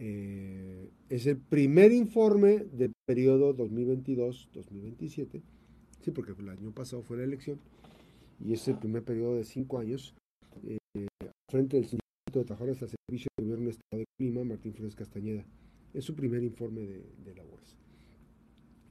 eh, 0.00 0.90
es 1.08 1.26
el 1.26 1.38
primer 1.38 1.90
informe 1.90 2.64
de 2.72 2.92
periodo 3.04 3.56
2022-2027, 3.56 5.42
sí, 6.00 6.10
porque 6.12 6.32
el 6.38 6.48
año 6.48 6.70
pasado 6.72 7.02
fue 7.02 7.16
la 7.16 7.24
elección, 7.24 7.58
y 8.38 8.52
es 8.52 8.68
el 8.68 8.78
primer 8.78 9.02
periodo 9.02 9.34
de 9.34 9.44
cinco 9.44 9.78
años, 9.78 10.14
eh, 10.64 10.78
frente 11.50 11.76
del 11.76 11.86
Sindicato 11.86 12.38
de 12.38 12.44
Trabajadores 12.44 12.80
al 12.82 12.90
Servicio 12.90 13.28
de 13.36 13.44
Gobierno 13.44 13.64
del 13.64 13.72
Estado 13.72 13.98
de 13.98 14.04
Clima, 14.16 14.44
Martín 14.44 14.72
Flores 14.72 14.94
Castañeda. 14.94 15.44
Es 15.92 16.04
su 16.04 16.14
primer 16.14 16.44
informe 16.44 16.82
de, 16.82 17.02
de 17.24 17.34
labores. 17.34 17.76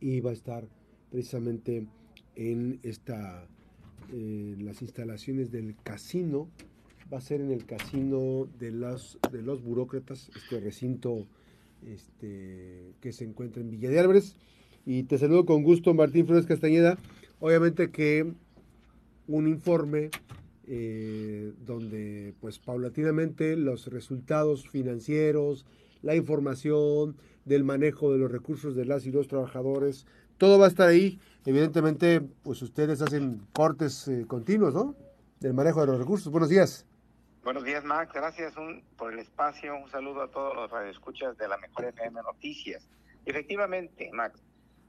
Y 0.02 0.20
va 0.20 0.32
a 0.32 0.34
estar 0.34 0.68
precisamente 1.10 1.88
en 2.36 2.80
esta 2.84 3.48
en 4.12 4.66
las 4.66 4.82
instalaciones 4.82 5.52
del 5.52 5.76
casino 5.84 6.50
va 7.12 7.18
a 7.18 7.22
ser 7.22 7.42
en 7.42 7.52
el 7.52 7.66
casino 7.66 8.48
de 8.60 8.72
los, 8.72 9.18
de 9.32 9.42
los 9.42 9.64
burócratas, 9.64 10.30
este 10.36 10.60
recinto 10.60 11.28
este, 11.86 12.94
que 13.02 13.12
se 13.12 13.24
encuentra 13.24 13.62
en 13.62 13.70
Villa 13.70 13.90
de 13.90 14.00
Álvarez. 14.00 14.36
Y 14.86 15.04
te 15.04 15.18
saludo 15.18 15.46
con 15.46 15.64
gusto, 15.64 15.94
Martín 15.94 16.26
Flores 16.26 16.46
Castañeda. 16.46 16.98
Obviamente 17.40 17.92
que 17.92 18.32
un 19.28 19.48
informe 19.48 20.10
eh, 20.66 21.54
donde 21.66 22.34
pues 22.40 22.60
paulatinamente 22.60 23.56
los 23.56 23.88
resultados 23.88 24.68
financieros, 24.70 25.66
la 26.02 26.16
información 26.16 27.16
del 27.46 27.64
manejo 27.64 28.12
de 28.12 28.20
los 28.20 28.32
recursos 28.32 28.76
de 28.76 28.86
las 28.86 29.06
y 29.06 29.12
los 29.12 29.28
trabajadores, 29.28 30.06
todo 30.38 30.60
va 30.60 30.66
a 30.66 30.70
estar 30.70 30.88
ahí. 30.88 31.20
Evidentemente, 31.46 32.22
pues 32.44 32.62
ustedes 32.62 33.02
hacen 33.02 33.42
cortes 33.54 34.08
eh, 34.08 34.26
continuos, 34.28 34.74
¿no? 34.74 34.96
Del 35.40 35.54
manejo 35.54 35.82
de 35.82 35.88
los 35.88 36.00
recursos. 36.00 36.32
Buenos 36.32 36.50
días. 36.50 36.86
Buenos 37.44 37.64
días, 37.64 37.84
Max. 37.86 38.12
Gracias 38.14 38.56
por 38.98 39.14
el 39.14 39.20
espacio. 39.20 39.76
Un 39.78 39.90
saludo 39.90 40.24
a 40.24 40.32
todos 40.32 40.56
los 40.56 40.70
radioescuchas 40.70 41.38
de 41.38 41.48
la 41.48 41.58
Mejor 41.58 41.86
FM 41.86 42.22
Noticias. 42.22 42.90
Efectivamente, 43.26 44.10
Max, 44.12 44.44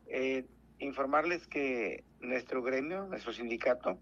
eh, 0.07 0.45
informarles 0.79 1.47
que 1.47 2.05
nuestro 2.21 2.63
gremio, 2.63 3.07
nuestro 3.07 3.33
sindicato, 3.33 3.99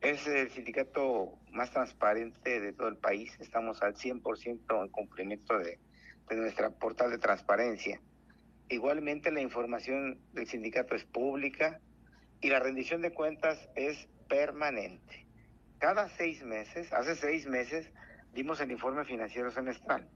es 0.00 0.26
el 0.28 0.50
sindicato 0.50 1.38
más 1.50 1.72
transparente 1.72 2.60
de 2.60 2.72
todo 2.72 2.88
el 2.88 2.96
país. 2.96 3.36
Estamos 3.40 3.82
al 3.82 3.94
100% 3.94 4.84
en 4.84 4.88
cumplimiento 4.90 5.58
de, 5.58 5.78
de 6.28 6.36
nuestra 6.36 6.70
portal 6.70 7.10
de 7.10 7.18
transparencia. 7.18 8.00
Igualmente, 8.68 9.32
la 9.32 9.40
información 9.40 10.20
del 10.32 10.46
sindicato 10.46 10.94
es 10.94 11.04
pública 11.04 11.80
y 12.40 12.50
la 12.50 12.60
rendición 12.60 13.02
de 13.02 13.12
cuentas 13.12 13.68
es 13.74 14.08
permanente 14.28 15.29
cada 15.80 16.10
seis 16.10 16.44
meses, 16.44 16.92
hace 16.92 17.16
seis 17.16 17.46
meses, 17.46 17.90
dimos 18.34 18.60
el 18.60 18.70
informe 18.70 19.04
financiero 19.06 19.50
semestral. 19.50 20.06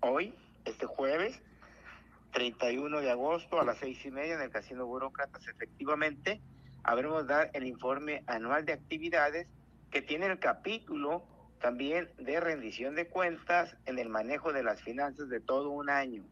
Hoy, 0.00 0.34
este 0.64 0.86
jueves, 0.86 1.38
31 2.32 3.00
de 3.02 3.10
agosto, 3.10 3.60
a 3.60 3.64
las 3.64 3.76
seis 3.76 4.02
y 4.06 4.10
media, 4.10 4.34
en 4.34 4.40
el 4.40 4.50
Casino 4.50 4.86
Burócratas, 4.86 5.46
efectivamente, 5.46 6.40
habremos 6.82 7.26
dar 7.26 7.50
el 7.52 7.66
informe 7.66 8.24
anual 8.26 8.64
de 8.64 8.72
actividades 8.72 9.46
que 9.90 10.00
tiene 10.00 10.26
el 10.26 10.38
capítulo 10.38 11.22
también 11.60 12.08
de 12.18 12.40
rendición 12.40 12.94
de 12.94 13.06
cuentas 13.06 13.76
en 13.84 13.98
el 13.98 14.08
manejo 14.08 14.54
de 14.54 14.62
las 14.62 14.80
finanzas 14.80 15.28
de 15.28 15.40
todo 15.40 15.70
un 15.70 15.90
año. 15.90 16.24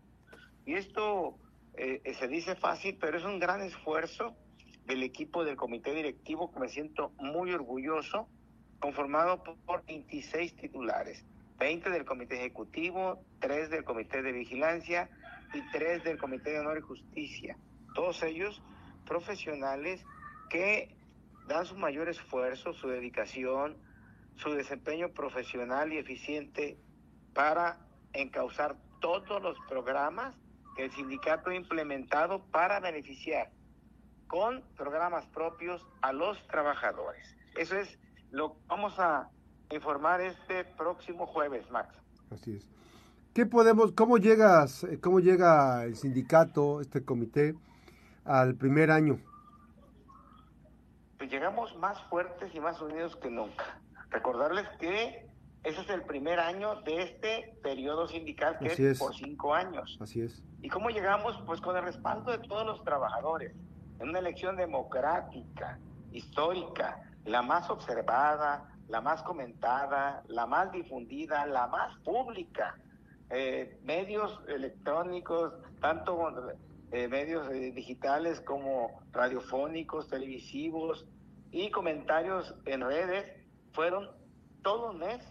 Y 0.64 0.74
esto 0.74 1.36
eh, 1.74 2.00
se 2.18 2.26
dice 2.26 2.54
fácil, 2.56 2.96
pero 2.98 3.18
es 3.18 3.24
un 3.24 3.38
gran 3.38 3.60
esfuerzo 3.60 4.34
del 4.86 5.02
equipo 5.02 5.44
del 5.44 5.56
comité 5.56 5.94
directivo 5.94 6.50
que 6.50 6.58
me 6.58 6.68
siento 6.68 7.10
muy 7.18 7.52
orgulloso 7.52 8.28
conformado 8.82 9.44
por 9.64 9.86
26 9.86 10.56
titulares, 10.56 11.24
20 11.60 11.88
del 11.88 12.04
Comité 12.04 12.34
Ejecutivo, 12.34 13.24
3 13.38 13.70
del 13.70 13.84
Comité 13.84 14.22
de 14.22 14.32
Vigilancia 14.32 15.08
y 15.54 15.62
3 15.70 16.02
del 16.02 16.18
Comité 16.18 16.50
de 16.50 16.58
Honor 16.58 16.78
y 16.78 16.80
Justicia. 16.80 17.56
Todos 17.94 18.20
ellos 18.24 18.60
profesionales 19.06 20.04
que 20.50 20.96
dan 21.46 21.64
su 21.64 21.76
mayor 21.76 22.08
esfuerzo, 22.08 22.72
su 22.72 22.88
dedicación, 22.88 23.76
su 24.34 24.52
desempeño 24.52 25.10
profesional 25.10 25.92
y 25.92 25.98
eficiente 25.98 26.76
para 27.34 27.78
encauzar 28.12 28.74
todos 29.00 29.40
los 29.40 29.56
programas 29.68 30.34
que 30.74 30.86
el 30.86 30.90
sindicato 30.90 31.50
ha 31.50 31.54
implementado 31.54 32.42
para 32.46 32.80
beneficiar 32.80 33.48
con 34.26 34.60
programas 34.76 35.24
propios 35.26 35.86
a 36.00 36.12
los 36.12 36.44
trabajadores. 36.48 37.36
Eso 37.54 37.76
es 37.76 37.98
lo 38.32 38.56
vamos 38.66 38.98
a 38.98 39.28
informar 39.70 40.20
este 40.20 40.64
próximo 40.64 41.26
jueves, 41.26 41.70
Max. 41.70 41.94
Así 42.30 42.56
es. 42.56 42.68
¿Qué 43.34 43.46
podemos, 43.46 43.92
cómo 43.92 44.18
llegas, 44.18 44.84
eh, 44.84 44.98
cómo 45.00 45.20
llega 45.20 45.84
el 45.84 45.96
sindicato, 45.96 46.80
este 46.80 47.04
comité, 47.04 47.54
al 48.24 48.54
primer 48.56 48.90
año? 48.90 49.20
Pues 51.18 51.30
llegamos 51.30 51.76
más 51.76 52.02
fuertes 52.04 52.54
y 52.54 52.60
más 52.60 52.80
unidos 52.80 53.16
que 53.16 53.30
nunca. 53.30 53.80
Recordarles 54.10 54.66
que 54.78 55.30
ese 55.62 55.80
es 55.80 55.90
el 55.90 56.02
primer 56.02 56.40
año 56.40 56.82
de 56.82 57.02
este 57.02 57.56
periodo 57.62 58.08
sindical 58.08 58.58
que 58.58 58.90
es, 58.90 58.98
por 58.98 59.14
cinco 59.14 59.54
años. 59.54 59.96
Así 60.00 60.20
es. 60.20 60.42
¿Y 60.60 60.68
cómo 60.68 60.90
llegamos? 60.90 61.40
Pues 61.46 61.60
con 61.60 61.76
el 61.76 61.84
respaldo 61.84 62.32
de 62.32 62.38
todos 62.38 62.66
los 62.66 62.82
trabajadores, 62.82 63.54
en 64.00 64.08
una 64.08 64.18
elección 64.18 64.56
democrática, 64.56 65.78
histórica, 66.12 67.11
la 67.24 67.42
más 67.42 67.70
observada, 67.70 68.68
la 68.88 69.00
más 69.00 69.22
comentada, 69.22 70.22
la 70.28 70.46
más 70.46 70.72
difundida, 70.72 71.46
la 71.46 71.66
más 71.66 71.96
pública. 72.00 72.78
Eh, 73.30 73.80
medios 73.82 74.40
electrónicos, 74.48 75.54
tanto 75.80 76.52
eh, 76.90 77.08
medios 77.08 77.48
eh, 77.50 77.72
digitales 77.72 78.40
como 78.40 79.00
radiofónicos, 79.12 80.08
televisivos 80.08 81.06
y 81.50 81.70
comentarios 81.70 82.54
en 82.66 82.82
redes, 82.82 83.24
fueron 83.72 84.10
todo 84.62 84.90
un 84.90 84.98
mes 84.98 85.26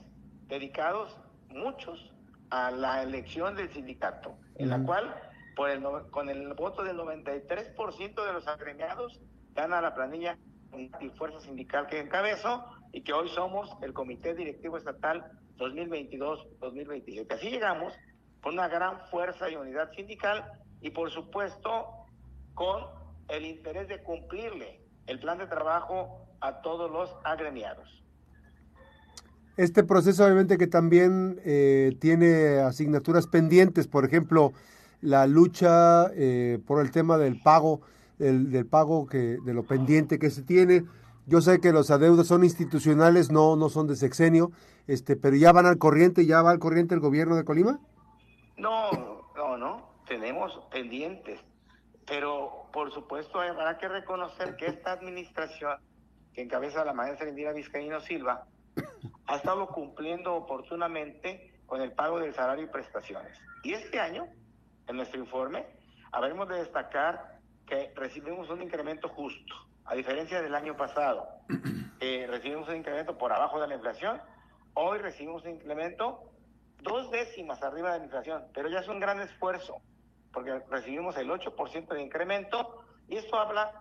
dedicados 0.48 1.16
muchos 1.50 2.14
a 2.50 2.72
la 2.72 3.04
elección 3.04 3.56
del 3.56 3.72
sindicato, 3.72 4.36
en 4.56 4.70
la 4.70 4.84
cual 4.84 5.16
por 5.56 5.70
el, 5.70 5.84
con 6.10 6.30
el 6.30 6.54
voto 6.54 6.84
del 6.84 6.98
93% 6.98 8.26
de 8.26 8.34
los 8.34 8.48
agremiados 8.48 9.22
gana 9.54 9.82
la 9.82 9.94
planilla 9.94 10.38
y 10.78 11.10
fuerza 11.10 11.40
sindical 11.42 11.88
que 11.88 12.00
encabezó 12.00 12.64
y 12.92 13.02
que 13.02 13.14
hoy 13.14 13.30
somos 13.30 13.70
el 13.82 13.94
Comité 13.94 14.34
Directivo 14.34 14.78
Estatal 14.78 15.32
2022-2027. 15.58 17.34
Así 17.34 17.50
llegamos 17.50 17.94
con 18.42 18.54
una 18.54 18.68
gran 18.68 19.00
fuerza 19.10 19.50
y 19.50 19.56
unidad 19.56 19.92
sindical 19.96 20.46
y 20.82 20.90
por 20.90 21.12
supuesto 21.12 21.88
con 22.54 22.84
el 23.30 23.46
interés 23.46 23.88
de 23.88 24.02
cumplirle 24.04 24.82
el 25.08 25.20
plan 25.20 25.38
de 25.38 25.48
trabajo 25.48 26.28
a 26.42 26.62
todos 26.62 26.92
los 26.92 27.16
agremiados. 27.24 27.88
Este 29.58 29.84
proceso 29.84 30.24
obviamente 30.26 30.58
que 30.58 30.68
también 30.68 31.40
eh, 31.46 31.96
tiene 32.00 32.60
asignaturas 32.60 33.28
pendientes, 33.28 33.88
por 33.88 34.06
ejemplo, 34.06 34.54
la 35.02 35.28
lucha 35.28 36.08
eh, 36.14 36.60
por 36.66 36.82
el 36.82 36.92
tema 36.92 37.18
del 37.18 37.40
pago 37.42 37.82
del, 38.22 38.66
pago 38.68 39.08
que, 39.08 39.38
de 39.44 39.54
lo 39.54 39.64
pendiente 39.64 40.20
que 40.20 40.30
se 40.30 40.44
tiene. 40.44 40.84
Yo 41.26 41.42
sé 41.42 41.60
que 41.60 41.72
los 41.72 41.92
adeudos 41.92 42.28
son 42.28 42.44
institucionales, 42.44 43.32
no, 43.32 43.56
no 43.56 43.70
son 43.70 43.88
de 43.88 43.96
sexenio, 43.96 44.52
este, 44.88 45.16
pero 45.16 45.36
ya 45.36 45.52
van 45.52 45.66
al 45.66 45.78
corriente, 45.78 46.26
ya 46.26 46.42
va 46.42 46.52
al 46.52 46.60
corriente 46.60 46.94
el 46.94 47.02
gobierno 47.02 47.36
de 47.36 47.46
Colima. 47.46 47.80
No, 48.58 48.92
no, 49.36 49.58
no, 49.58 49.90
tenemos 50.08 50.52
pendientes, 50.72 51.40
pero 52.06 52.68
por 52.72 52.92
supuesto 52.92 53.40
habrá 53.40 53.78
que 53.78 53.88
reconocer 53.88 54.56
que 54.56 54.68
esta 54.68 54.92
administración 54.92 55.78
que 56.34 56.42
encabeza 56.44 56.86
la 56.86 56.94
maestra 56.94 57.28
Indira 57.28 57.54
Vizcaíno 57.54 58.00
Silva 58.02 58.46
ha 59.28 59.36
estado 59.36 59.68
cumpliendo 59.68 60.36
oportunamente 60.36 61.54
con 61.66 61.82
el 61.82 61.92
pago 61.92 62.20
del 62.20 62.34
salario 62.34 62.66
y 62.66 62.68
prestaciones. 62.68 63.38
Y 63.64 63.74
este 63.74 64.00
año, 64.00 64.28
en 64.88 64.96
nuestro 64.96 65.20
informe, 65.20 65.66
habremos 66.12 66.48
de 66.50 66.56
destacar 66.56 67.31
que 67.72 67.90
recibimos 67.96 68.50
un 68.50 68.62
incremento 68.62 69.08
justo, 69.08 69.56
a 69.86 69.96
diferencia 69.96 70.42
del 70.42 70.54
año 70.54 70.76
pasado, 70.76 71.26
recibimos 72.02 72.68
un 72.68 72.76
incremento 72.76 73.18
por 73.18 73.32
abajo 73.32 73.62
de 73.62 73.68
la 73.70 73.76
inflación, 73.76 74.22
hoy 74.74 75.00
recibimos 75.00 75.46
un 75.46 75.52
incremento 75.52 76.22
dos 76.82 77.10
décimas 77.12 77.64
arriba 77.64 77.94
de 77.94 78.00
la 78.00 78.06
inflación, 78.06 78.44
pero 78.54 78.68
ya 78.68 78.80
es 78.80 78.90
un 78.90 79.00
gran 79.00 79.22
esfuerzo, 79.22 79.82
porque 80.34 80.60
recibimos 80.70 81.16
el 81.16 81.30
8% 81.30 81.88
de 81.94 82.02
incremento 82.02 82.84
y 83.08 83.16
esto 83.16 83.38
habla 83.38 83.72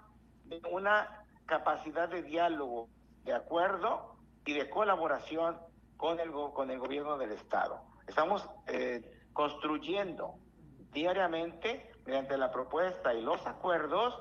de 0.45 0.61
una 0.71 1.25
capacidad 1.47 2.09
de 2.09 2.23
diálogo, 2.23 2.89
de 3.25 3.35
acuerdo 3.35 4.15
y 4.47 4.53
de 4.53 4.71
colaboración 4.71 5.59
con 5.97 6.21
el, 6.21 6.31
con 6.31 6.71
el 6.71 6.79
gobierno 6.79 7.19
del 7.19 7.33
Estado. 7.33 7.83
Estamos 8.07 8.49
eh, 8.69 9.03
construyendo 9.33 10.37
diariamente 10.93 11.91
mediante 12.07 12.37
la 12.37 12.51
propuesta 12.51 13.15
y 13.15 13.23
los 13.23 13.47
acuerdos, 13.47 14.19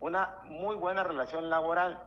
una 0.00 0.38
muy 0.44 0.76
buena 0.76 1.02
relación 1.02 1.50
laboral. 1.50 2.02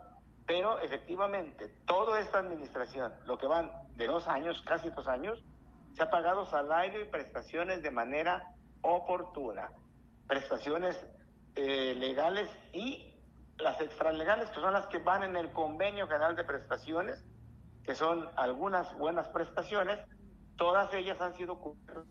Pero 0.46 0.80
efectivamente, 0.80 1.68
toda 1.86 2.20
esta 2.20 2.40
administración, 2.40 3.14
lo 3.26 3.38
que 3.38 3.48
van 3.48 3.72
de 3.96 4.08
dos 4.08 4.28
años, 4.28 4.62
casi 4.66 4.90
dos 4.90 5.08
años, 5.08 5.44
se 5.94 6.04
ha 6.04 6.10
pagado 6.10 6.46
salario 6.46 7.02
y 7.02 7.06
prestaciones 7.06 7.84
de 7.84 7.92
manera 7.92 8.56
oportuna. 8.82 9.70
Prestaciones 10.28 11.00
eh, 11.56 11.94
legales 11.96 12.50
y 12.74 13.14
las 13.58 13.80
extralegales, 13.82 14.50
que 14.50 14.62
son 14.62 14.74
las 14.74 14.88
que 14.88 15.00
van 15.00 15.24
en 15.24 15.36
el 15.36 15.52
convenio 15.52 16.08
general 16.08 16.36
de 16.36 16.44
prestaciones, 16.44 17.24
que 17.84 17.96
son 17.96 18.30
algunas 18.36 18.98
buenas 18.98 19.28
prestaciones, 19.30 20.00
todas 20.58 20.94
ellas 20.94 21.20
han 21.22 21.34
sido 21.36 21.60
cubiertas. 21.60 22.06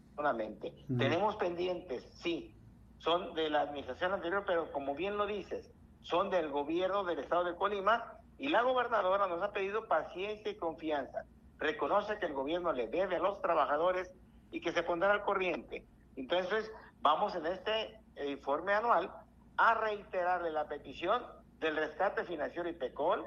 Tenemos 0.99 1.37
pendientes, 1.37 2.05
sí, 2.23 2.58
son 2.99 3.35
de 3.35 3.51
la 3.51 3.63
administración 3.63 4.13
anterior, 4.13 4.45
pero 4.47 4.71
como 4.73 4.95
bien 4.95 5.17
lo 5.17 5.27
dices, 5.27 5.71
son 6.03 6.31
del 6.31 6.49
gobierno 6.51 7.05
del 7.05 7.21
estado 7.21 7.45
de 7.45 7.57
Colima 7.57 8.19
y 8.39 8.49
la 8.49 8.63
gobernadora 8.63 9.27
nos 9.27 9.43
ha 9.43 9.53
pedido 9.53 9.87
paciencia 9.87 10.51
y 10.51 10.57
confianza. 10.57 11.25
Reconoce 11.59 12.19
que 12.19 12.27
el 12.27 12.35
gobierno 12.35 12.73
le 12.73 12.89
debe 12.89 13.17
a 13.17 13.21
los 13.21 13.41
trabajadores 13.43 14.11
y 14.51 14.61
que 14.61 14.73
se 14.73 14.83
pondrá 14.83 15.13
al 15.13 15.23
corriente. 15.23 15.85
Entonces, 16.17 16.71
vamos 17.01 17.35
en 17.35 17.47
este 17.47 18.01
informe 18.27 18.75
anual 18.75 19.11
a 19.57 19.75
reiterarle 19.75 20.51
la 20.51 20.67
petición 20.67 21.23
del 21.59 21.77
rescate 21.77 22.25
financiero 22.25 22.69
y 22.69 22.73
PECOL, 22.73 23.25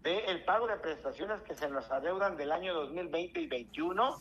del 0.00 0.44
pago 0.44 0.66
de 0.66 0.76
prestaciones 0.76 1.42
que 1.42 1.54
se 1.54 1.68
nos 1.68 1.90
adeudan 1.90 2.36
del 2.36 2.52
año 2.52 2.74
2020 2.74 3.40
y 3.40 3.48
2021, 3.48 4.18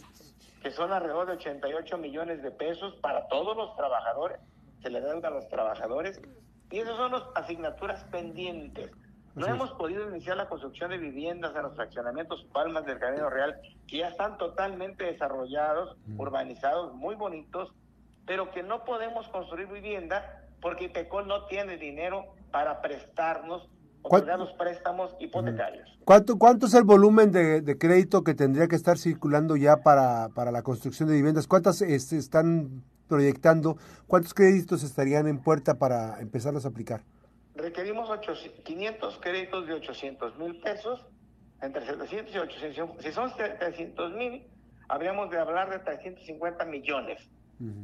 que 0.62 0.72
son 0.72 0.92
alrededor 0.92 1.28
de 1.28 1.34
88 1.34 1.98
millones 1.98 2.42
de 2.42 2.52
pesos 2.52 2.96
para 3.02 3.28
todos 3.28 3.56
los 3.56 3.76
trabajadores, 3.76 4.40
se 4.86 4.92
le 4.92 5.02
deuda 5.02 5.30
a 5.30 5.32
los 5.32 5.50
trabajadores, 5.50 6.22
y 6.70 6.78
esas 6.78 6.96
son 6.96 7.14
las 7.14 7.24
asignaturas 7.34 8.04
pendientes. 8.12 8.92
No 9.34 9.48
hemos 9.48 9.72
podido 9.72 10.08
iniciar 10.08 10.38
la 10.38 10.48
construcción 10.48 10.92
de 10.92 11.00
viviendas 11.00 11.56
en 11.56 11.64
los 11.64 11.76
fraccionamientos 11.76 12.46
Palmas 12.54 12.86
del 12.86 13.00
Camino 13.00 13.32
Real, 13.32 13.60
que 13.88 13.98
ya 13.98 14.10
están 14.10 14.38
totalmente 14.38 15.04
desarrollados, 15.06 15.98
urbanizados, 16.18 16.94
muy 16.94 17.16
bonitos, 17.16 17.74
pero 18.28 18.52
que 18.52 18.62
no 18.62 18.86
podemos 18.86 19.28
construir 19.30 19.68
vivienda 19.68 20.44
porque 20.62 20.86
IPECOL 20.86 21.28
no 21.28 21.46
tiene 21.48 21.78
dinero 21.78 22.26
para 22.52 22.80
prestarnos 22.80 23.68
los 24.04 24.54
préstamos 24.54 25.16
hipotecarios. 25.20 25.90
¿Cuánto, 26.06 26.38
¿Cuánto 26.38 26.68
es 26.68 26.76
el 26.76 26.84
volumen 26.84 27.32
de, 27.32 27.78
crédito 27.80 28.24
que 28.24 28.36
tendría 28.36 28.68
que 28.68 28.76
estar 28.76 29.00
circulando 29.00 29.56
ya 29.56 29.78
para, 29.78 30.30
para 30.30 30.52
la 30.52 30.62
construcción 30.62 31.10
de 31.10 31.16
viviendas? 31.16 31.48
¿Cuántas 31.48 31.82
este, 31.82 32.18
están 32.18 32.84
proyectando? 33.08 33.78
¿Cuántos 34.08 34.34
créditos 34.34 34.84
estarían 34.84 35.28
en 35.28 35.40
puerta 35.40 35.78
para 35.78 36.20
empezarlos 36.20 36.66
a 36.66 36.70
aplicar? 36.70 37.02
Requerimos 37.56 38.10
500 38.64 39.20
créditos 39.22 39.68
de 39.68 39.74
800 39.74 40.38
mil 40.38 40.60
pesos, 40.60 41.06
entre 41.62 41.86
700 41.86 42.36
y 42.36 42.38
800. 42.38 43.04
Si 43.04 43.12
son 43.12 43.32
300 43.36 44.14
mil, 44.14 44.46
habríamos 44.90 45.30
de 45.30 45.40
hablar 45.40 45.70
de 45.70 45.80
350 45.80 46.66
millones. 46.66 47.30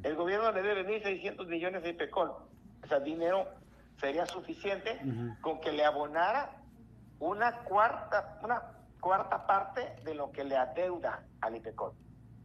El 0.04 0.16
gobierno 0.16 0.52
le 0.52 0.62
debe 0.62 0.86
1.600 0.86 1.48
millones 1.48 1.84
de 1.84 1.90
IPECOL. 1.92 2.30
O 2.30 2.88
sea, 2.88 3.00
dinero 3.00 3.48
sería 4.00 4.26
suficiente 4.26 5.00
con 5.40 5.62
que 5.62 5.72
le 5.72 5.86
abonara 5.86 6.58
una 7.20 7.64
cuarta, 7.64 8.40
una 8.44 8.62
cuarta 9.00 9.48
parte 9.48 9.96
de 10.04 10.16
lo 10.16 10.32
que 10.32 10.44
le 10.44 10.58
adeuda 10.58 11.24
al 11.40 11.56
IPECOL. 11.56 11.94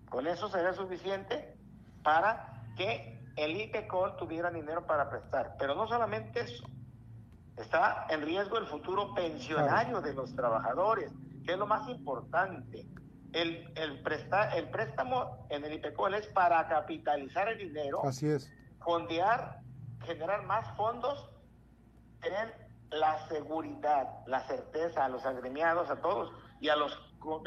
Con 0.08 0.26
eso 0.28 0.48
sería 0.48 0.72
suficiente 0.72 1.56
para 2.04 2.55
que 2.76 3.18
el 3.36 3.56
IPECOL 3.60 4.16
tuviera 4.16 4.50
dinero 4.50 4.86
para 4.86 5.08
prestar. 5.10 5.56
Pero 5.58 5.74
no 5.74 5.86
solamente 5.86 6.40
eso, 6.40 6.64
está 7.56 8.06
en 8.10 8.22
riesgo 8.22 8.58
el 8.58 8.66
futuro 8.66 9.14
pensionario 9.14 10.00
de 10.00 10.14
los 10.14 10.34
trabajadores, 10.34 11.12
que 11.44 11.52
es 11.52 11.58
lo 11.58 11.66
más 11.66 11.88
importante. 11.88 12.86
El, 13.32 13.70
el, 13.76 14.02
el 14.54 14.68
préstamo 14.70 15.46
en 15.50 15.64
el 15.64 15.74
IPECOL 15.74 16.14
es 16.14 16.26
para 16.28 16.66
capitalizar 16.68 17.48
el 17.48 17.58
dinero, 17.58 18.00
Así 18.04 18.28
es. 18.28 18.50
fondear, 18.80 19.60
generar 20.04 20.44
más 20.44 20.74
fondos 20.76 21.30
tener 22.20 22.65
la 22.90 23.26
seguridad, 23.28 24.08
la 24.26 24.40
certeza 24.46 25.04
a 25.04 25.08
los 25.08 25.24
agremiados, 25.24 25.90
a 25.90 25.96
todos 25.96 26.32
y 26.60 26.68
a 26.68 26.76
los 26.76 26.92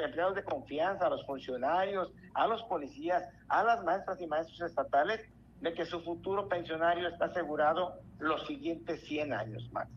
empleados 0.04 0.36
de 0.36 0.44
confianza, 0.44 1.08
a 1.08 1.10
los 1.10 1.26
funcionarios, 1.26 2.12
a 2.34 2.48
los 2.48 2.62
policías, 2.64 3.24
a 3.48 3.64
las 3.64 3.84
maestras 3.84 4.20
y 4.22 4.28
maestros 4.28 4.62
estatales, 4.62 5.22
de 5.62 5.74
que 5.74 5.86
su 5.86 6.02
futuro 6.02 6.48
pensionario 6.48 7.08
está 7.08 7.26
asegurado 7.26 8.00
los 8.20 8.46
siguientes 8.48 9.02
100 9.02 9.34
años 9.34 9.70
más. 9.72 9.88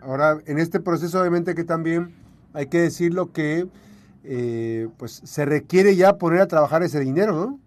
Ahora, 0.00 0.38
en 0.46 0.58
este 0.58 0.80
proceso 0.80 1.20
obviamente 1.20 1.54
que 1.54 1.64
también 1.64 2.14
hay 2.54 2.66
que 2.66 2.78
decirlo 2.78 3.32
que 3.32 3.68
eh, 4.24 4.88
pues 4.98 5.12
se 5.24 5.44
requiere 5.44 5.96
ya 5.96 6.14
poner 6.14 6.40
a 6.40 6.46
trabajar 6.46 6.82
ese 6.82 7.00
dinero, 7.00 7.32
¿no? 7.32 7.60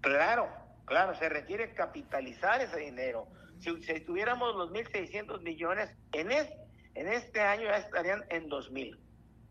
Claro, 0.00 0.48
claro, 0.84 1.14
se 1.14 1.28
requiere 1.28 1.74
capitalizar 1.74 2.60
ese 2.60 2.78
dinero 2.78 3.26
si, 3.62 4.00
tuviéramos 4.00 4.54
los 4.56 4.70
1.600 4.70 5.40
millones, 5.42 5.90
en, 6.12 6.30
en 6.30 7.08
este 7.08 7.40
año 7.40 7.64
ya 7.64 7.76
estarían 7.76 8.24
en 8.28 8.48
2.000. 8.48 8.98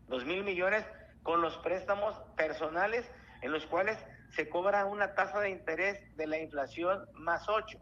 2.000 0.08 0.44
millones 0.44 0.84
con 1.22 1.40
los 1.40 1.56
préstamos 1.58 2.16
personales 2.36 3.10
en 3.40 3.52
los 3.52 3.64
cuales 3.66 3.98
se 4.30 4.48
cobra 4.48 4.84
una 4.86 5.14
tasa 5.14 5.40
de 5.40 5.50
interés 5.50 6.16
de 6.16 6.26
la 6.26 6.38
inflación 6.38 7.06
más 7.14 7.48
8. 7.48 7.78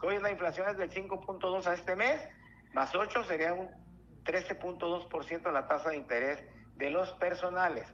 Hoy 0.00 0.18
la 0.20 0.30
inflación 0.30 0.68
es 0.68 0.76
del 0.76 0.90
5.2 0.90 1.66
a 1.66 1.74
este 1.74 1.96
mes, 1.96 2.20
más 2.72 2.94
8 2.94 3.24
sería 3.24 3.54
un 3.54 3.68
13.2% 4.24 5.52
la 5.52 5.66
tasa 5.68 5.90
de 5.90 5.96
interés 5.96 6.42
de 6.76 6.90
los 6.90 7.12
personales 7.14 7.86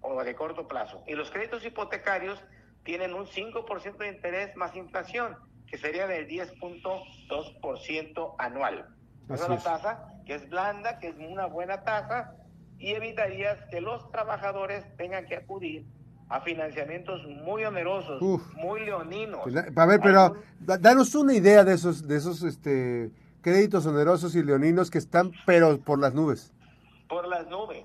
o 0.00 0.22
de 0.22 0.34
corto 0.34 0.68
plazo. 0.68 1.02
Y 1.06 1.14
los 1.14 1.30
créditos 1.30 1.64
hipotecarios 1.64 2.42
tienen 2.84 3.14
un 3.14 3.26
5% 3.26 3.96
de 3.96 4.08
interés 4.08 4.56
más 4.56 4.74
inflación 4.76 5.36
que 5.70 5.78
sería 5.78 6.06
del 6.06 6.28
10.2% 6.28 8.34
anual. 8.38 8.86
Esa 9.24 9.34
es 9.34 9.48
una 9.48 9.58
tasa 9.58 10.06
que 10.26 10.34
es 10.34 10.50
blanda, 10.50 10.98
que 10.98 11.08
es 11.08 11.16
una 11.16 11.46
buena 11.46 11.82
tasa 11.84 12.34
y 12.78 12.92
evitarías 12.92 13.58
que 13.70 13.80
los 13.80 14.10
trabajadores 14.10 14.84
tengan 14.96 15.26
que 15.26 15.36
acudir 15.36 15.86
a 16.28 16.40
financiamientos 16.40 17.22
muy 17.44 17.64
onerosos, 17.64 18.20
muy 18.54 18.84
leoninos. 18.84 19.40
Pues, 19.42 19.54
a 19.76 19.86
ver, 19.86 20.00
pero 20.00 20.36
danos 20.60 21.14
una 21.14 21.34
idea 21.34 21.64
de 21.64 21.74
esos, 21.74 22.06
de 22.06 22.16
esos 22.16 22.42
este, 22.42 23.10
créditos 23.42 23.86
onerosos 23.86 24.34
y 24.34 24.42
leoninos 24.42 24.90
que 24.90 24.98
están, 24.98 25.32
pero 25.44 25.78
por 25.80 25.98
las 25.98 26.14
nubes. 26.14 26.52
Por 27.08 27.28
las 27.28 27.46
nubes. 27.48 27.84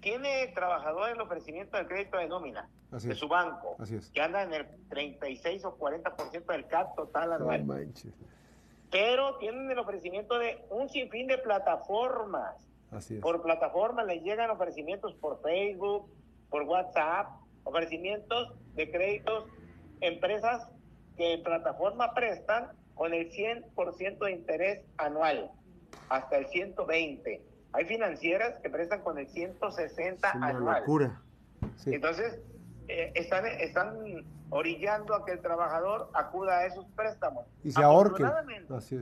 Tiene 0.00 0.46
trabajador 0.54 1.10
el 1.10 1.20
ofrecimiento 1.20 1.76
del 1.76 1.86
crédito 1.86 2.18
de 2.18 2.28
nómina 2.28 2.68
de 2.90 3.14
su 3.14 3.28
banco, 3.28 3.76
que 4.12 4.20
anda 4.20 4.42
en 4.42 4.54
el 4.54 4.66
36 4.88 5.64
o 5.64 5.76
40% 5.76 6.46
del 6.46 6.66
CAP 6.66 6.94
total 6.94 7.32
anual. 7.32 7.92
Pero 8.90 9.36
tienen 9.36 9.70
el 9.70 9.78
ofrecimiento 9.78 10.38
de 10.38 10.64
un 10.70 10.88
sinfín 10.88 11.26
de 11.26 11.38
plataformas. 11.38 12.54
Por 13.20 13.42
plataformas 13.42 14.06
les 14.06 14.22
llegan 14.22 14.50
ofrecimientos 14.50 15.14
por 15.14 15.42
Facebook, 15.42 16.08
por 16.48 16.62
WhatsApp, 16.62 17.28
ofrecimientos 17.64 18.54
de 18.74 18.90
créditos, 18.90 19.44
empresas 20.00 20.66
que 21.16 21.34
en 21.34 21.42
plataforma 21.42 22.14
prestan 22.14 22.70
con 22.94 23.12
el 23.12 23.30
100% 23.30 24.18
de 24.18 24.32
interés 24.32 24.80
anual, 24.96 25.50
hasta 26.08 26.38
el 26.38 26.46
120. 26.46 27.42
Hay 27.72 27.84
financieras 27.84 28.58
que 28.60 28.70
prestan 28.70 29.02
con 29.02 29.18
el 29.18 29.28
160 29.28 30.30
anual. 30.30 30.80
Locura. 30.80 31.22
Entonces, 31.86 32.40
eh, 32.88 33.12
están, 33.14 33.46
están 33.46 34.24
orillando 34.50 35.14
a 35.14 35.24
que 35.24 35.32
el 35.32 35.40
trabajador 35.40 36.10
acuda 36.14 36.58
a 36.58 36.66
esos 36.66 36.86
préstamos. 36.96 37.46
Y 37.62 37.72
se 37.72 37.82
ahorque. 37.82 38.24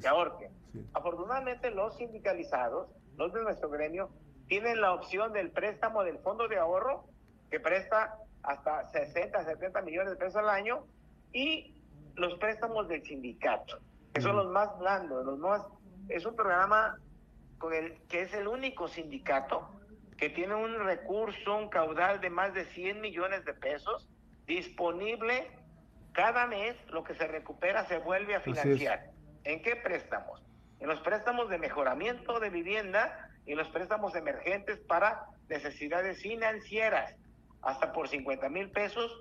Se 0.01 0.09
ahorque. 0.09 0.51
Afortunadamente 0.93 1.71
los 1.71 1.97
sindicalizados, 1.97 2.89
los 3.17 3.33
de 3.33 3.43
nuestro 3.43 3.71
gremio, 3.71 4.11
tienen 4.49 4.81
la 4.81 4.93
opción 4.93 5.33
del 5.33 5.51
préstamo 5.51 6.03
del 6.05 6.19
fondo 6.19 6.49
de 6.49 6.59
ahorro, 6.59 7.05
que 7.51 7.61
presta 7.61 8.19
hasta 8.43 8.87
60, 8.89 9.45
70 9.45 9.83
millones 9.83 10.11
de 10.11 10.17
pesos 10.17 10.37
al 10.37 10.49
año, 10.49 10.85
y 11.33 11.83
los 12.15 12.35
préstamos 12.39 12.89
del 12.89 13.03
sindicato, 13.03 13.79
que 14.13 14.21
son 14.21 14.37
los 14.37 14.49
más 14.49 14.77
blandos, 14.79 15.25
los 15.25 15.39
más... 15.39 15.63
Es 16.09 16.25
un 16.25 16.37
programa 16.37 16.97
con 17.59 17.73
el 17.75 18.01
que 18.09 18.23
es 18.23 18.35
el 18.35 18.49
único 18.49 18.89
sindicato 18.89 19.71
que 20.17 20.31
tiene 20.31 20.55
un 20.55 20.85
recurso, 20.85 21.57
un 21.57 21.69
caudal 21.69 22.21
de 22.21 22.31
más 22.31 22.55
de 22.55 22.65
100 22.65 23.01
millones 23.01 23.45
de 23.45 23.55
pesos 23.55 24.09
disponible 24.47 25.51
cada 26.13 26.47
mes, 26.47 26.75
lo 26.89 27.05
que 27.05 27.15
se 27.15 27.27
recupera 27.27 27.85
se 27.87 27.99
vuelve 27.99 28.35
a 28.35 28.41
financiar. 28.41 29.11
¿En 29.45 29.63
qué 29.63 29.77
préstamos? 29.77 30.43
En 30.81 30.89
los 30.89 31.01
préstamos 31.01 31.51
de 31.51 31.59
mejoramiento 31.59 32.41
de 32.41 32.49
vivienda 32.49 33.31
y 33.45 33.55
los 33.55 33.69
préstamos 33.69 34.15
emergentes 34.15 34.79
para 34.79 35.27
necesidades 35.49 36.23
financieras, 36.23 37.15
hasta 37.63 37.93
por 37.93 38.09
50 38.09 38.49
mil 38.49 38.71
pesos, 38.71 39.13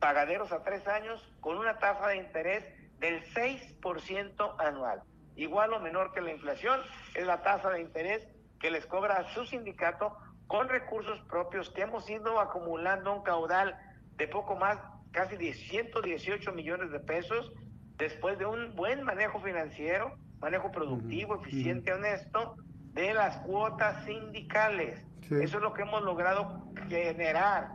pagaderos 0.00 0.50
a 0.52 0.64
tres 0.64 0.86
años, 0.88 1.22
con 1.40 1.58
una 1.58 1.78
tasa 1.78 2.08
de 2.08 2.16
interés 2.16 2.64
del 2.98 3.22
6% 3.34 4.56
anual. 4.58 5.02
Igual 5.36 5.72
o 5.72 5.80
menor 5.80 6.12
que 6.12 6.20
la 6.20 6.32
inflación, 6.32 6.80
es 7.14 7.26
la 7.26 7.42
tasa 7.42 7.70
de 7.70 7.80
interés 7.80 8.26
que 8.60 8.70
les 8.70 8.86
cobra 8.86 9.16
a 9.16 9.34
su 9.34 9.44
sindicato 9.46 10.16
con 10.46 10.68
recursos 10.68 11.20
propios 11.28 11.70
que 11.70 11.82
hemos 11.82 12.08
ido 12.08 12.38
acumulando 12.38 13.14
un 13.14 13.22
caudal 13.22 13.76
de 14.16 14.28
poco 14.28 14.56
más, 14.56 14.78
casi 15.10 15.36
118 15.52 16.52
millones 16.52 16.90
de 16.90 17.00
pesos, 17.00 17.52
después 17.96 18.38
de 18.38 18.46
un 18.46 18.74
buen 18.76 19.02
manejo 19.02 19.40
financiero, 19.40 20.16
manejo 20.40 20.70
productivo, 20.70 21.36
eficiente, 21.36 21.92
honesto, 21.92 22.56
de 22.92 23.14
las 23.14 23.38
cuotas 23.38 24.04
sindicales. 24.04 25.02
Eso 25.22 25.56
es 25.56 25.62
lo 25.62 25.72
que 25.72 25.82
hemos 25.82 26.02
logrado 26.02 26.62
generar, 26.88 27.70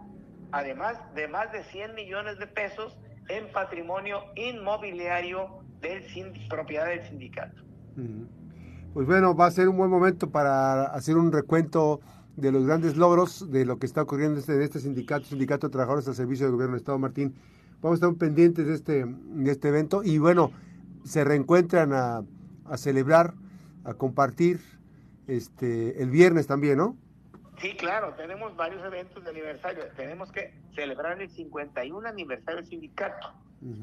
además 0.51 0.97
de 1.15 1.27
más 1.27 1.51
de 1.51 1.63
100 1.63 1.95
millones 1.95 2.37
de 2.37 2.47
pesos 2.47 2.95
en 3.29 3.51
patrimonio 3.51 4.23
inmobiliario 4.35 5.63
del 5.81 6.03
propiedad 6.49 6.87
del 6.87 7.07
sindicato. 7.07 7.61
Pues 8.93 9.07
bueno, 9.07 9.35
va 9.35 9.47
a 9.47 9.51
ser 9.51 9.69
un 9.69 9.77
buen 9.77 9.89
momento 9.89 10.29
para 10.29 10.85
hacer 10.85 11.17
un 11.17 11.31
recuento 11.31 11.99
de 12.35 12.51
los 12.51 12.65
grandes 12.65 12.97
logros 12.97 13.51
de 13.51 13.65
lo 13.65 13.79
que 13.79 13.85
está 13.85 14.03
ocurriendo 14.03 14.39
en 14.39 14.61
este 14.61 14.79
sindicato, 14.79 15.25
Sindicato 15.25 15.67
de 15.67 15.71
Trabajadores 15.71 16.07
al 16.07 16.15
Servicio 16.15 16.45
del 16.45 16.53
Gobierno 16.53 16.73
del 16.73 16.81
Estado, 16.81 16.99
Martín. 16.99 17.35
Vamos 17.81 18.01
a 18.01 18.05
estar 18.05 18.17
pendientes 18.17 18.67
de 18.67 18.73
este, 18.73 19.05
de 19.05 19.51
este 19.51 19.67
evento 19.69 20.03
y 20.03 20.17
bueno, 20.17 20.51
se 21.03 21.23
reencuentran 21.23 21.93
a, 21.93 22.23
a 22.65 22.77
celebrar, 22.77 23.33
a 23.83 23.93
compartir 23.93 24.59
este 25.27 26.01
el 26.01 26.09
viernes 26.09 26.47
también, 26.47 26.77
¿no? 26.77 26.95
Sí, 27.59 27.75
claro, 27.75 28.13
tenemos 28.15 28.55
varios 28.55 28.83
eventos 28.85 29.23
de 29.23 29.29
aniversario. 29.31 29.83
Tenemos 29.95 30.31
que 30.31 30.53
celebrar 30.75 31.19
el 31.19 31.29
51 31.29 32.07
aniversario 32.07 32.61
del 32.61 32.69
sindicato. 32.69 33.33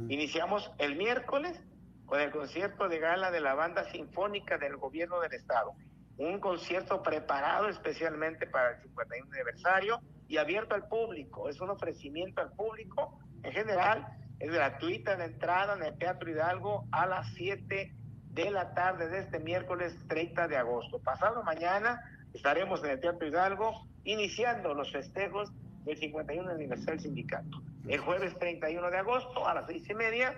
Iniciamos 0.09 0.71
el 0.79 0.97
miércoles 0.97 1.61
con 2.07 2.21
el 2.21 2.31
concierto 2.31 2.89
de 2.89 2.99
gala 2.99 3.31
de 3.31 3.41
la 3.41 3.55
banda 3.55 3.85
sinfónica 3.91 4.59
del 4.59 4.77
gobierno 4.77 5.21
del 5.21 5.33
estado. 5.33 5.73
Un 6.17 6.39
concierto 6.39 7.03
preparado 7.03 7.69
especialmente 7.69 8.47
para 8.47 8.77
el 8.77 8.83
51 8.83 9.31
aniversario 9.33 10.01
y 10.29 10.37
abierto 10.37 10.75
al 10.75 10.87
público. 10.89 11.49
Es 11.49 11.61
un 11.61 11.71
ofrecimiento 11.71 12.41
al 12.41 12.53
público. 12.53 13.19
En 13.43 13.53
general, 13.53 14.07
es 14.39 14.53
gratuita 14.53 15.17
la 15.17 15.27
entrada 15.27 15.75
en 15.75 15.83
el 15.83 15.99
Teatro 15.99 16.31
Hidalgo 16.31 16.87
a 16.93 17.07
las 17.07 17.33
7 17.35 17.95
de 18.31 18.51
la 18.51 18.75
tarde 18.75 19.09
de 19.09 19.21
este 19.21 19.39
miércoles 19.39 19.97
30 20.09 20.49
de 20.49 20.57
agosto. 20.57 20.99
Pasado 20.99 21.43
mañana 21.45 22.03
estaremos 22.33 22.83
en 22.85 22.91
el 22.91 23.01
Teatro 23.01 23.27
Hidalgo 23.27 23.87
iniciando 24.05 24.75
los 24.75 24.93
festejos 24.93 25.53
del 25.85 25.97
51 25.97 26.51
aniversario 26.51 26.95
del 26.95 27.01
sindicato. 27.01 27.63
El 27.87 28.01
jueves 28.01 28.37
31 28.39 28.91
de 28.91 28.99
agosto 28.99 29.47
a 29.47 29.55
las 29.55 29.67
seis 29.67 29.89
y 29.89 29.95
media 29.95 30.35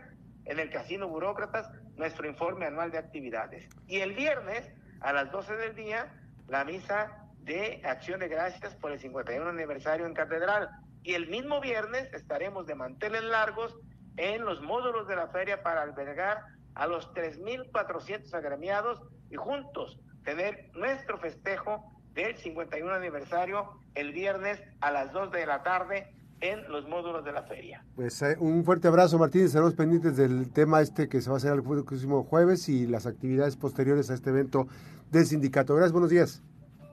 en 0.46 0.58
el 0.58 0.70
Casino 0.70 1.08
Burócratas 1.08 1.70
nuestro 1.96 2.26
informe 2.26 2.66
anual 2.66 2.90
de 2.90 2.98
actividades. 2.98 3.68
Y 3.86 4.00
el 4.00 4.14
viernes 4.14 4.70
a 5.00 5.12
las 5.12 5.30
12 5.30 5.56
del 5.56 5.74
día 5.74 6.12
la 6.48 6.64
misa 6.64 7.26
de 7.40 7.82
acción 7.84 8.20
de 8.20 8.28
gracias 8.28 8.74
por 8.76 8.92
el 8.92 8.98
51 8.98 9.48
aniversario 9.48 10.06
en 10.06 10.14
Catedral. 10.14 10.68
Y 11.02 11.14
el 11.14 11.28
mismo 11.28 11.60
viernes 11.60 12.12
estaremos 12.12 12.66
de 12.66 12.74
manteles 12.74 13.22
largos 13.22 13.76
en 14.16 14.44
los 14.44 14.60
módulos 14.62 15.06
de 15.08 15.16
la 15.16 15.28
feria 15.28 15.62
para 15.62 15.82
albergar 15.82 16.42
a 16.74 16.86
los 16.86 17.12
3.400 17.14 18.32
agremiados 18.34 19.02
y 19.30 19.36
juntos 19.36 19.98
tener 20.24 20.70
nuestro 20.74 21.18
festejo 21.18 21.92
del 22.12 22.36
51 22.36 22.92
aniversario 22.92 23.78
el 23.94 24.12
viernes 24.12 24.62
a 24.80 24.90
las 24.90 25.12
2 25.12 25.30
de 25.30 25.46
la 25.46 25.62
tarde 25.62 26.12
en 26.40 26.70
los 26.70 26.88
módulos 26.88 27.24
de 27.24 27.32
la 27.32 27.42
feria. 27.42 27.84
Pues 27.94 28.20
eh, 28.22 28.36
un 28.38 28.64
fuerte 28.64 28.88
abrazo 28.88 29.18
Martín, 29.18 29.44
estaremos 29.44 29.74
pendientes 29.74 30.16
del 30.16 30.50
tema 30.50 30.80
este 30.80 31.08
que 31.08 31.20
se 31.20 31.30
va 31.30 31.36
a 31.36 31.38
hacer 31.38 31.52
el 31.52 31.62
próximo 31.62 32.24
jueves 32.24 32.68
y 32.68 32.86
las 32.86 33.06
actividades 33.06 33.56
posteriores 33.56 34.10
a 34.10 34.14
este 34.14 34.30
evento 34.30 34.68
del 35.10 35.26
sindicato. 35.26 35.74
Gracias, 35.74 35.92
buenos 35.92 36.10
días. 36.10 36.42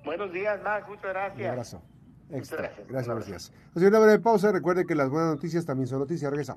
Buenos 0.06 0.32
días, 0.32 0.62
Max, 0.64 0.88
muchas 0.88 1.06
gracias. 1.06 1.40
Un 1.40 1.46
abrazo. 1.48 1.82
Muchas 2.30 2.58
gracias. 2.58 2.88
Gracias, 2.88 3.08
buenos 3.08 3.28
días. 3.28 3.52
Una 3.76 4.00
breve 4.00 4.20
pausa, 4.20 4.52
recuerde 4.52 4.86
que 4.86 4.96
las 4.96 5.10
buenas 5.10 5.36
noticias 5.36 5.66
también 5.66 5.88
son 5.88 6.00
noticias, 6.00 6.30
regresamos. 6.32 6.52